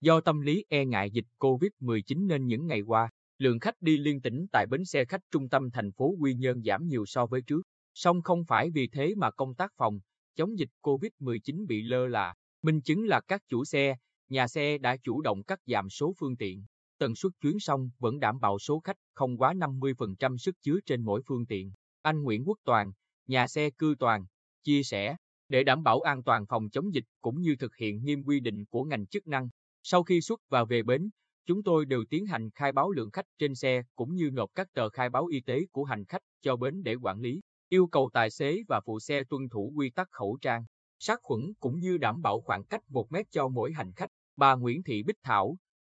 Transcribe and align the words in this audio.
Do 0.00 0.20
tâm 0.20 0.40
lý 0.40 0.64
e 0.68 0.84
ngại 0.84 1.10
dịch 1.10 1.24
COVID-19 1.38 2.26
nên 2.26 2.46
những 2.46 2.66
ngày 2.66 2.80
qua, 2.80 3.10
lượng 3.38 3.58
khách 3.58 3.82
đi 3.82 3.98
liên 3.98 4.20
tỉnh 4.20 4.46
tại 4.52 4.66
bến 4.66 4.84
xe 4.84 5.04
khách 5.04 5.20
trung 5.30 5.48
tâm 5.48 5.70
thành 5.70 5.92
phố 5.92 6.14
Quy 6.20 6.34
Nhơn 6.34 6.62
giảm 6.62 6.86
nhiều 6.86 7.06
so 7.06 7.26
với 7.26 7.42
trước. 7.42 7.62
Song 7.94 8.22
không 8.22 8.44
phải 8.44 8.70
vì 8.70 8.88
thế 8.88 9.14
mà 9.16 9.30
công 9.30 9.54
tác 9.54 9.72
phòng, 9.76 10.00
chống 10.36 10.58
dịch 10.58 10.68
COVID-19 10.82 11.66
bị 11.66 11.82
lơ 11.82 12.06
là. 12.06 12.34
Minh 12.62 12.80
chứng 12.80 13.04
là 13.04 13.20
các 13.20 13.42
chủ 13.48 13.64
xe, 13.64 13.96
nhà 14.28 14.48
xe 14.48 14.78
đã 14.78 14.96
chủ 14.96 15.20
động 15.20 15.42
cắt 15.42 15.60
giảm 15.66 15.90
số 15.90 16.14
phương 16.18 16.36
tiện. 16.36 16.64
Tần 16.98 17.14
suất 17.14 17.32
chuyến 17.40 17.58
xong 17.60 17.90
vẫn 17.98 18.18
đảm 18.18 18.40
bảo 18.40 18.58
số 18.58 18.80
khách 18.80 18.96
không 19.14 19.36
quá 19.36 19.54
50% 19.54 20.36
sức 20.36 20.56
chứa 20.62 20.78
trên 20.86 21.02
mỗi 21.02 21.22
phương 21.26 21.46
tiện. 21.46 21.72
Anh 22.02 22.22
Nguyễn 22.22 22.48
Quốc 22.48 22.58
Toàn, 22.64 22.92
nhà 23.26 23.46
xe 23.46 23.70
cư 23.70 23.94
toàn, 23.98 24.26
chia 24.64 24.82
sẻ, 24.82 25.16
để 25.48 25.64
đảm 25.64 25.82
bảo 25.82 26.00
an 26.00 26.22
toàn 26.22 26.46
phòng 26.46 26.70
chống 26.70 26.94
dịch 26.94 27.04
cũng 27.20 27.40
như 27.40 27.56
thực 27.56 27.76
hiện 27.76 28.04
nghiêm 28.04 28.22
quy 28.22 28.40
định 28.40 28.64
của 28.64 28.84
ngành 28.84 29.06
chức 29.06 29.26
năng. 29.26 29.48
Sau 29.90 30.02
khi 30.02 30.20
xuất 30.20 30.40
và 30.48 30.64
về 30.64 30.82
bến, 30.82 31.10
chúng 31.46 31.62
tôi 31.62 31.84
đều 31.84 32.04
tiến 32.10 32.26
hành 32.26 32.50
khai 32.50 32.72
báo 32.72 32.90
lượng 32.90 33.10
khách 33.10 33.26
trên 33.38 33.54
xe 33.54 33.82
cũng 33.96 34.14
như 34.14 34.30
nộp 34.32 34.50
các 34.54 34.68
tờ 34.74 34.88
khai 34.88 35.10
báo 35.10 35.26
y 35.26 35.40
tế 35.40 35.60
của 35.72 35.84
hành 35.84 36.04
khách 36.04 36.22
cho 36.42 36.56
bến 36.56 36.82
để 36.82 36.94
quản 36.94 37.20
lý. 37.20 37.40
Yêu 37.68 37.86
cầu 37.86 38.10
tài 38.12 38.30
xế 38.30 38.58
và 38.68 38.80
phụ 38.86 39.00
xe 39.00 39.24
tuân 39.24 39.48
thủ 39.48 39.72
quy 39.76 39.90
tắc 39.90 40.08
khẩu 40.10 40.38
trang, 40.40 40.64
sát 40.98 41.18
khuẩn 41.22 41.40
cũng 41.60 41.78
như 41.78 41.98
đảm 41.98 42.22
bảo 42.22 42.40
khoảng 42.40 42.64
cách 42.64 42.80
1 42.88 43.12
mét 43.12 43.26
cho 43.30 43.48
mỗi 43.48 43.72
hành 43.72 43.92
khách. 43.96 44.10
Bà 44.36 44.54
Nguyễn 44.54 44.82
Thị 44.82 45.02
Bích 45.02 45.18
Thảo, 45.22 45.56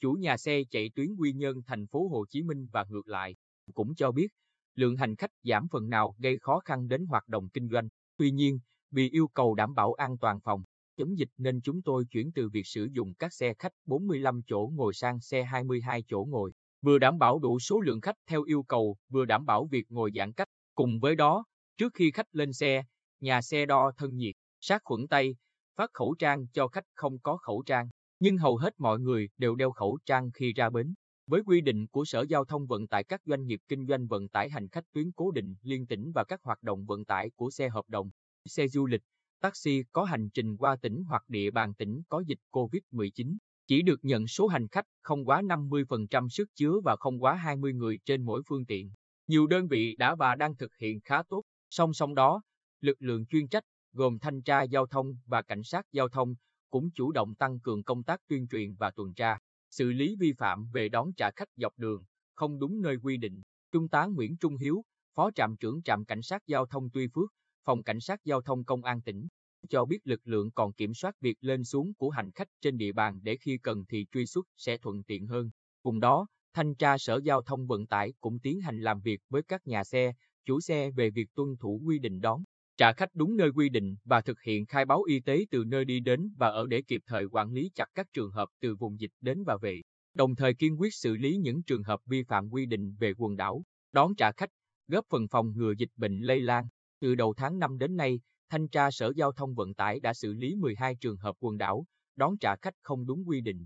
chủ 0.00 0.12
nhà 0.12 0.36
xe 0.36 0.62
chạy 0.70 0.90
tuyến 0.94 1.14
Quy 1.18 1.32
Nhơn 1.32 1.62
thành 1.66 1.86
phố 1.86 2.08
Hồ 2.08 2.24
Chí 2.28 2.42
Minh 2.42 2.66
và 2.72 2.84
ngược 2.88 3.08
lại, 3.08 3.36
cũng 3.74 3.94
cho 3.94 4.12
biết 4.12 4.28
lượng 4.74 4.96
hành 4.96 5.16
khách 5.16 5.30
giảm 5.42 5.66
phần 5.72 5.88
nào 5.88 6.14
gây 6.18 6.38
khó 6.38 6.60
khăn 6.64 6.88
đến 6.88 7.06
hoạt 7.06 7.28
động 7.28 7.48
kinh 7.48 7.68
doanh. 7.68 7.88
Tuy 8.16 8.30
nhiên, 8.30 8.58
vì 8.90 9.10
yêu 9.10 9.28
cầu 9.28 9.54
đảm 9.54 9.74
bảo 9.74 9.92
an 9.92 10.18
toàn 10.18 10.40
phòng 10.40 10.62
chống 10.96 11.18
dịch 11.18 11.28
nên 11.38 11.60
chúng 11.60 11.82
tôi 11.82 12.04
chuyển 12.10 12.32
từ 12.32 12.48
việc 12.48 12.66
sử 12.66 12.88
dụng 12.92 13.14
các 13.14 13.32
xe 13.32 13.54
khách 13.58 13.72
45 13.86 14.40
chỗ 14.46 14.70
ngồi 14.74 14.94
sang 14.94 15.20
xe 15.20 15.44
22 15.44 16.04
chỗ 16.08 16.26
ngồi, 16.28 16.52
vừa 16.82 16.98
đảm 16.98 17.18
bảo 17.18 17.38
đủ 17.38 17.58
số 17.58 17.80
lượng 17.80 18.00
khách 18.00 18.16
theo 18.26 18.42
yêu 18.42 18.62
cầu, 18.62 18.96
vừa 19.08 19.24
đảm 19.24 19.46
bảo 19.46 19.66
việc 19.70 19.84
ngồi 19.88 20.10
giãn 20.14 20.32
cách. 20.32 20.48
Cùng 20.74 21.00
với 21.00 21.16
đó, 21.16 21.44
trước 21.76 21.94
khi 21.94 22.10
khách 22.10 22.26
lên 22.32 22.52
xe, 22.52 22.84
nhà 23.20 23.42
xe 23.42 23.66
đo 23.66 23.92
thân 23.96 24.16
nhiệt, 24.16 24.34
sát 24.60 24.80
khuẩn 24.84 25.08
tay, 25.08 25.34
phát 25.76 25.90
khẩu 25.92 26.14
trang 26.18 26.46
cho 26.52 26.68
khách 26.68 26.84
không 26.94 27.18
có 27.18 27.36
khẩu 27.36 27.62
trang, 27.66 27.88
nhưng 28.20 28.38
hầu 28.38 28.56
hết 28.56 28.74
mọi 28.78 29.00
người 29.00 29.28
đều 29.38 29.54
đeo 29.54 29.72
khẩu 29.72 29.98
trang 30.06 30.30
khi 30.34 30.52
ra 30.52 30.70
bến. 30.70 30.94
Với 31.26 31.42
quy 31.46 31.60
định 31.60 31.86
của 31.86 32.04
Sở 32.04 32.24
Giao 32.28 32.44
thông 32.44 32.66
Vận 32.66 32.88
tải 32.88 33.04
các 33.04 33.20
doanh 33.24 33.46
nghiệp 33.46 33.60
kinh 33.68 33.86
doanh 33.86 34.06
vận 34.06 34.28
tải 34.28 34.50
hành 34.50 34.68
khách 34.68 34.84
tuyến 34.92 35.12
cố 35.12 35.30
định, 35.30 35.54
liên 35.62 35.86
tỉnh 35.86 36.12
và 36.14 36.24
các 36.24 36.40
hoạt 36.42 36.62
động 36.62 36.84
vận 36.86 37.04
tải 37.04 37.30
của 37.36 37.50
xe 37.50 37.68
hợp 37.68 37.84
đồng, 37.88 38.10
xe 38.44 38.68
du 38.68 38.86
lịch, 38.86 39.02
taxi 39.42 39.84
có 39.92 40.04
hành 40.04 40.28
trình 40.30 40.56
qua 40.56 40.76
tỉnh 40.76 41.04
hoặc 41.08 41.24
địa 41.28 41.50
bàn 41.50 41.74
tỉnh 41.74 42.02
có 42.08 42.22
dịch 42.26 42.38
COVID-19, 42.50 43.36
chỉ 43.66 43.82
được 43.82 44.04
nhận 44.04 44.26
số 44.26 44.46
hành 44.46 44.68
khách 44.68 44.84
không 45.02 45.24
quá 45.24 45.42
50% 45.42 46.28
sức 46.28 46.48
chứa 46.54 46.80
và 46.84 46.96
không 46.96 47.22
quá 47.22 47.34
20 47.34 47.72
người 47.72 47.98
trên 48.04 48.22
mỗi 48.22 48.42
phương 48.46 48.66
tiện. 48.66 48.90
Nhiều 49.26 49.46
đơn 49.46 49.68
vị 49.68 49.96
đã 49.98 50.14
và 50.14 50.34
đang 50.34 50.56
thực 50.56 50.76
hiện 50.76 51.00
khá 51.00 51.22
tốt. 51.22 51.42
Song 51.70 51.92
song 51.92 52.14
đó, 52.14 52.42
lực 52.80 52.96
lượng 53.00 53.26
chuyên 53.26 53.48
trách 53.48 53.64
gồm 53.92 54.18
thanh 54.18 54.42
tra 54.42 54.62
giao 54.62 54.86
thông 54.86 55.16
và 55.26 55.42
cảnh 55.42 55.62
sát 55.64 55.86
giao 55.92 56.08
thông 56.08 56.34
cũng 56.70 56.90
chủ 56.94 57.12
động 57.12 57.34
tăng 57.34 57.60
cường 57.60 57.82
công 57.82 58.02
tác 58.02 58.20
tuyên 58.28 58.48
truyền 58.48 58.74
và 58.74 58.90
tuần 58.90 59.14
tra, 59.14 59.38
xử 59.70 59.92
lý 59.92 60.16
vi 60.20 60.32
phạm 60.32 60.70
về 60.72 60.88
đón 60.88 61.12
trả 61.16 61.30
khách 61.36 61.48
dọc 61.56 61.78
đường, 61.78 62.04
không 62.34 62.58
đúng 62.58 62.82
nơi 62.82 62.96
quy 63.02 63.16
định. 63.16 63.42
Trung 63.72 63.88
tá 63.88 64.06
Nguyễn 64.06 64.36
Trung 64.36 64.56
Hiếu, 64.56 64.82
Phó 65.14 65.30
trạm 65.30 65.56
trưởng 65.56 65.82
trạm 65.82 66.04
cảnh 66.04 66.22
sát 66.22 66.42
giao 66.46 66.66
thông 66.66 66.90
Tuy 66.90 67.08
Phước, 67.14 67.30
Phòng 67.64 67.82
Cảnh 67.82 68.00
sát 68.00 68.24
Giao 68.24 68.42
thông 68.42 68.64
Công 68.64 68.84
an 68.84 69.02
tỉnh, 69.02 69.28
cho 69.68 69.84
biết 69.84 69.98
lực 70.04 70.20
lượng 70.24 70.50
còn 70.50 70.72
kiểm 70.72 70.94
soát 70.94 71.20
việc 71.20 71.36
lên 71.40 71.64
xuống 71.64 71.92
của 71.94 72.10
hành 72.10 72.30
khách 72.34 72.48
trên 72.60 72.76
địa 72.76 72.92
bàn 72.92 73.18
để 73.22 73.36
khi 73.36 73.58
cần 73.58 73.84
thì 73.88 74.06
truy 74.12 74.26
xuất 74.26 74.46
sẽ 74.56 74.78
thuận 74.78 75.02
tiện 75.02 75.26
hơn. 75.26 75.50
Cùng 75.82 76.00
đó, 76.00 76.26
Thanh 76.54 76.74
tra 76.74 76.98
Sở 76.98 77.20
Giao 77.24 77.42
thông 77.42 77.66
Vận 77.66 77.86
tải 77.86 78.12
cũng 78.20 78.38
tiến 78.38 78.60
hành 78.60 78.80
làm 78.80 79.00
việc 79.00 79.20
với 79.28 79.42
các 79.42 79.66
nhà 79.66 79.84
xe, 79.84 80.12
chủ 80.44 80.60
xe 80.60 80.90
về 80.90 81.10
việc 81.10 81.34
tuân 81.34 81.56
thủ 81.56 81.80
quy 81.84 81.98
định 81.98 82.20
đón, 82.20 82.42
trả 82.76 82.92
khách 82.92 83.14
đúng 83.14 83.36
nơi 83.36 83.50
quy 83.54 83.68
định 83.68 83.96
và 84.04 84.20
thực 84.20 84.40
hiện 84.40 84.66
khai 84.66 84.84
báo 84.84 85.02
y 85.02 85.20
tế 85.20 85.44
từ 85.50 85.64
nơi 85.64 85.84
đi 85.84 86.00
đến 86.00 86.34
và 86.36 86.48
ở 86.48 86.66
để 86.66 86.82
kịp 86.82 87.02
thời 87.06 87.24
quản 87.24 87.52
lý 87.52 87.70
chặt 87.74 87.86
các 87.94 88.06
trường 88.12 88.30
hợp 88.30 88.48
từ 88.60 88.74
vùng 88.74 89.00
dịch 89.00 89.12
đến 89.20 89.44
và 89.46 89.56
về, 89.62 89.80
đồng 90.14 90.34
thời 90.34 90.54
kiên 90.54 90.80
quyết 90.80 90.94
xử 90.94 91.16
lý 91.16 91.36
những 91.36 91.62
trường 91.62 91.82
hợp 91.82 92.00
vi 92.06 92.22
phạm 92.22 92.50
quy 92.50 92.66
định 92.66 92.96
về 92.98 93.12
quần 93.16 93.36
đảo, 93.36 93.62
đón 93.92 94.14
trả 94.14 94.32
khách, 94.32 94.50
góp 94.88 95.06
phần 95.10 95.28
phòng 95.28 95.52
ngừa 95.56 95.72
dịch 95.78 95.90
bệnh 95.96 96.20
lây 96.20 96.40
lan. 96.40 96.64
Từ 97.02 97.14
đầu 97.14 97.34
tháng 97.36 97.58
5 97.58 97.78
đến 97.78 97.96
nay, 97.96 98.20
Thanh 98.50 98.68
tra 98.68 98.90
Sở 98.90 99.12
Giao 99.16 99.32
thông 99.32 99.54
Vận 99.54 99.74
tải 99.74 100.00
đã 100.00 100.14
xử 100.14 100.32
lý 100.32 100.54
12 100.54 100.96
trường 100.96 101.16
hợp 101.16 101.36
quần 101.40 101.58
đảo, 101.58 101.86
đón 102.16 102.38
trả 102.38 102.56
khách 102.62 102.74
không 102.82 103.06
đúng 103.06 103.28
quy 103.28 103.40
định. 103.40 103.64